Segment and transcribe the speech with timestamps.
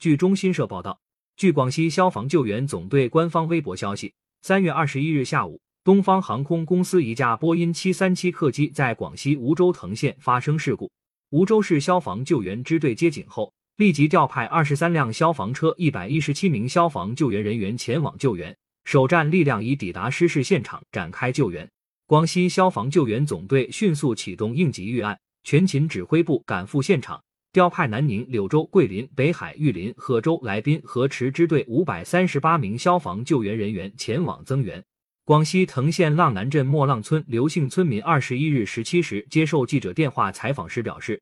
[0.00, 0.98] 据中新社报道，
[1.36, 10.90] 据广西消防救援总队官方微博消息，三月二十一日下午，东方航空公司一架波音七三七客机在广西梧州藤县发生事故，
[11.32, 21.70] 梧州市消防救援支队接警后，立即调派二十三辆消防车、一百一十七名消防救援人员前往救援，首战力量已抵达失事现场展开救援。
[22.06, 27.22] 广西消防救援总队迅速启动应急预案，全勤指挥部赶赴现场。
[27.52, 34.84] 调派南宁、柳州、桂林、北海、玉林、贺州、来宾和池支队五百三十八名消防救援人员前往增援。
[35.24, 41.20] 广西藤县浪南镇莫浪村刘姓村民二十一日十七时接受记者电话采访时表示，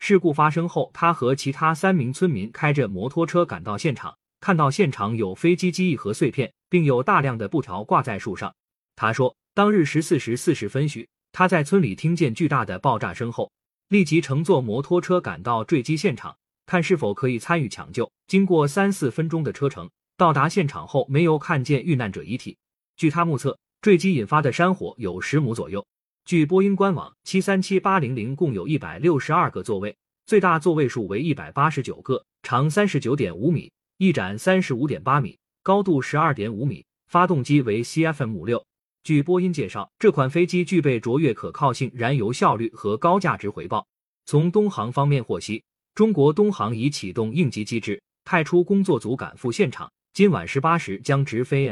[0.00, 8.52] 事故发生后，他和其他三名村民开着摩托车赶到现场，看到现场有飞机机翼和碎片，并有大量的布条挂在树上。
[8.96, 13.52] 他说，当日十四时四十分许，他在村里听见巨大的爆炸声后。
[13.92, 18.10] 立即乘坐摩托车赶到坠机现场，看是否可以参与抢救。
[18.26, 22.56] 经过三四分钟的车程，到达现场后没有看见遇难者遗体。
[22.96, 25.86] 据他目测，坠机引发的山火有十亩左右。
[26.24, 38.64] 据波音官网，七三七八零零共有一百六十二个座位，最大座位数为一百八十九个，长三十九点五米，翼展三十五点八米，高度十二点五米，发动机为 CFM 五六。
[39.04, 43.84] 据波音介绍，这款飞机具备卓越可靠性、燃油效率和高价值回报。
[44.26, 49.90] 从东航方面获悉，中国东航已启动应急机制，派出工作组赶赴现场。
[50.12, 51.68] 今晚十八时将直飞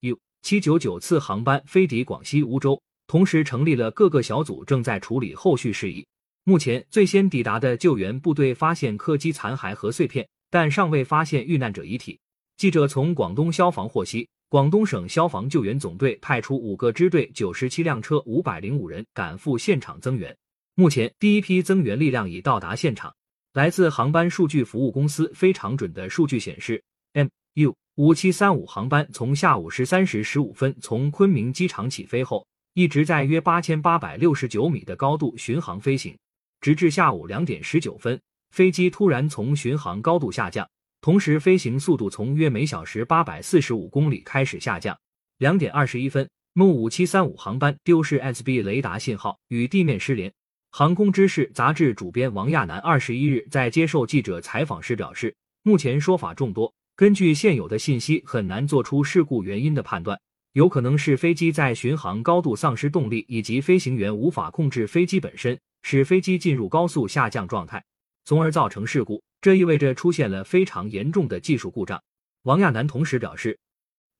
[0.00, 6.06] MU 七九九次航班飞抵广西梧州，同时成立了各个小组，正在处理后续事宜。
[6.44, 12.18] 目前，最先抵达的救援部队发现客机残骸和碎片，但尚未发现遇难者遗体。
[12.56, 14.26] 记者从广东消防获悉。
[14.52, 20.36] 广东省消防救援总队派出五个支队、九十七辆车、五百零五人赶赴现场增援。
[20.74, 23.10] 目前，第一批增援力量已到达现场。
[23.54, 36.14] 来自航班数据服务公司非常准的数据显示，MU 五七三五航班从下午十三时十五分从昆明机场起飞后，一直在约八千八百六十九米的高度巡航飞行，
[36.60, 40.68] 直至下午两点十九分，飞机突然从巡航高度下降。
[41.02, 44.96] 同时，飞行速度从约每小时八百四十五公里开始下降。
[45.38, 50.32] 两点二十一分，MU 五七三五航班丢失 SB 雷达信号，与地面失联。
[50.70, 60.16] 航空知识杂志主编王亚楠二十一日在接受记者采访时表示，目前说法众多，根据现有的信息，很难做出事故原因的判断。
[60.52, 67.82] 有可能是飞机在巡航高度丧失动力，以及飞行员无法控制飞机本身，使飞机进入高速下降状态，
[68.24, 69.20] 从而造成事故。
[69.42, 72.00] 这意味着出现了非常严重的技术故障。
[72.44, 73.58] 王亚楠同时表示，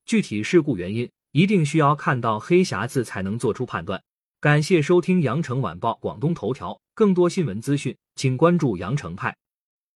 [0.04, 4.02] 具体事故原因一定需要看到黑匣子才能做出判断。
[4.40, 9.36] 感谢收听羊城晚报广东头条，更多新闻资讯，请关注羊城派。